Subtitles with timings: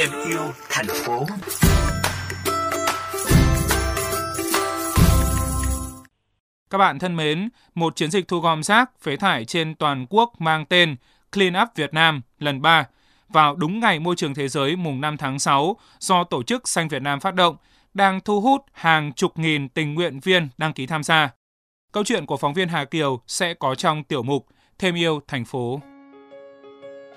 [0.00, 1.26] thêm yêu thành phố.
[6.70, 10.32] Các bạn thân mến, một chiến dịch thu gom rác, phế thải trên toàn quốc
[10.38, 10.96] mang tên
[11.32, 12.86] Clean Up Việt Nam lần 3
[13.28, 16.88] vào đúng ngày môi trường thế giới mùng 5 tháng 6 do Tổ chức Xanh
[16.88, 17.56] Việt Nam phát động
[17.94, 21.30] đang thu hút hàng chục nghìn tình nguyện viên đăng ký tham gia.
[21.92, 24.46] Câu chuyện của phóng viên Hà Kiều sẽ có trong tiểu mục
[24.78, 25.80] Thêm yêu thành phố.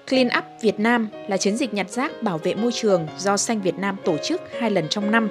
[0.10, 3.62] Clean Up Việt Nam là chiến dịch nhặt rác bảo vệ môi trường do Xanh
[3.62, 5.30] Việt Nam tổ chức hai lần trong năm.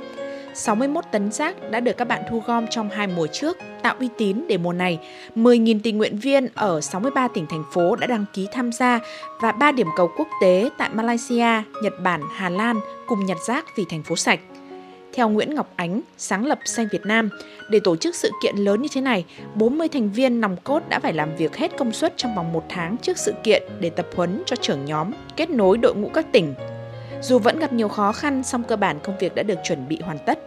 [0.55, 4.09] 61 tấn rác đã được các bạn thu gom trong hai mùa trước, tạo uy
[4.19, 4.99] tín để mùa này.
[5.37, 9.01] 10.000 tình nguyện viên ở 63 tỉnh thành phố đã đăng ký tham gia
[9.41, 13.65] và 3 điểm cầu quốc tế tại Malaysia, Nhật Bản, Hà Lan cùng nhặt rác
[13.77, 14.41] vì thành phố sạch.
[15.13, 17.29] Theo Nguyễn Ngọc Ánh, sáng lập Xanh Việt Nam,
[17.71, 20.99] để tổ chức sự kiện lớn như thế này, 40 thành viên nòng cốt đã
[20.99, 24.07] phải làm việc hết công suất trong vòng một tháng trước sự kiện để tập
[24.17, 26.55] huấn cho trưởng nhóm, kết nối đội ngũ các tỉnh.
[27.21, 29.99] Dù vẫn gặp nhiều khó khăn, song cơ bản công việc đã được chuẩn bị
[30.05, 30.39] hoàn tất.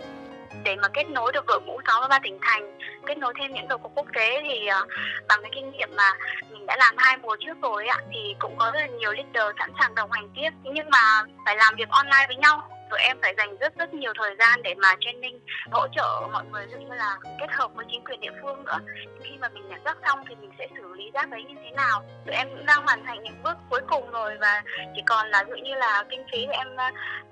[0.63, 3.77] Để mà kết nối được đội ngũ 63 tỉnh thành kết nối thêm những đầu
[3.77, 4.87] ngũ quốc tế thì uh,
[5.27, 6.11] bằng cái kinh nghiệm mà
[6.51, 9.55] mình đã làm hai mùa trước rồi ạ thì cũng có rất là nhiều leader
[9.59, 10.49] sẵn sàng đồng hành tiếp.
[10.63, 14.13] Nhưng mà phải làm việc online với nhau tụi em phải dành rất rất nhiều
[14.19, 15.39] thời gian để mà training,
[15.71, 18.79] hỗ trợ mọi người giống như là kết hợp với chính quyền địa phương nữa.
[19.23, 21.71] Khi mà mình nhặt rác xong thì mình sẽ xử lý rác đấy như thế
[21.71, 22.03] nào.
[22.25, 24.63] Tụi em cũng đang hoàn thành những bước cuối cùng rồi và
[24.95, 26.67] chỉ còn là dụ như là kinh phí thì em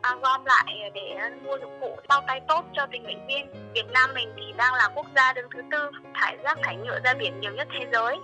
[0.02, 3.92] à, gom lại để mua dụng cụ bao tay tốt cho tình nguyện viên Việt
[3.92, 7.14] Nam mình thì đang là quốc gia đứng thứ tư thải rác thải nhựa ra
[7.14, 8.18] biển nhiều nhất thế giới.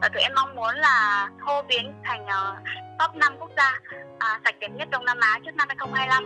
[0.00, 2.54] Và tụi em mong muốn là hô biến thành à,
[3.00, 3.80] top 5 quốc gia
[4.18, 6.24] à, sạch đẹp nhất Đông Nam Á trước năm 2025.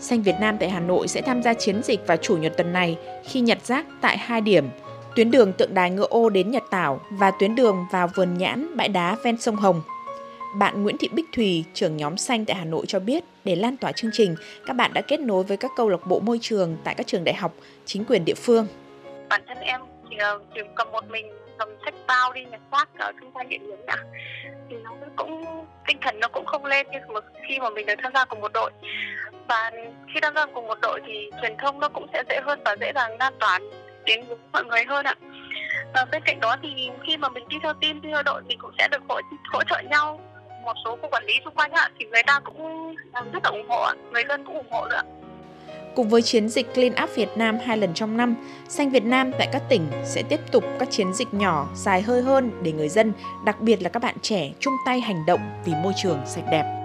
[0.00, 2.72] Xanh Việt Nam tại Hà Nội sẽ tham gia chiến dịch vào chủ nhật tuần
[2.72, 4.68] này khi nhặt rác tại hai điểm
[5.16, 8.76] tuyến đường tượng đài ngựa ô đến Nhật Tảo và tuyến đường vào vườn nhãn
[8.76, 9.82] bãi đá ven sông Hồng.
[10.56, 13.76] Bạn Nguyễn Thị Bích Thùy, trưởng nhóm xanh tại Hà Nội cho biết, để lan
[13.76, 16.76] tỏa chương trình, các bạn đã kết nối với các câu lạc bộ môi trường
[16.84, 18.66] tại các trường đại học, chính quyền địa phương.
[20.20, 23.48] Ờ, Bản chỉ, cầm một mình cầm sách bao đi nhặt rác ở xung quanh
[23.48, 23.96] địa điểm đã.
[24.70, 25.44] Thì nó cũng
[25.86, 28.40] tinh thần nó cũng không lên như mà khi mà mình được tham gia cùng
[28.40, 28.70] một đội.
[29.48, 29.70] Và
[30.14, 32.76] khi tham gia cùng một đội thì truyền thông nó cũng sẽ dễ hơn và
[32.80, 33.58] dễ dàng lan tỏa
[34.04, 35.14] đến với mọi người hơn ạ.
[35.94, 38.58] Và bên cạnh đó thì khi mà mình đi theo team đi theo đội mình
[38.60, 39.20] cũng sẽ được hỗ,
[39.52, 40.20] hỗ trợ nhau.
[40.64, 43.50] Một số cô quản lý xung quanh ạ thì người ta cũng à, rất là
[43.50, 45.02] ủng hộ ạ người dân cũng ủng hộ nữa
[45.94, 48.34] Cùng với chiến dịch Clean Up Việt Nam hai lần trong năm,
[48.68, 52.22] Xanh Việt Nam tại các tỉnh sẽ tiếp tục các chiến dịch nhỏ, dài hơi
[52.22, 53.12] hơn để người dân,
[53.44, 56.79] đặc biệt là các bạn trẻ chung tay hành động vì môi trường sạch đẹp.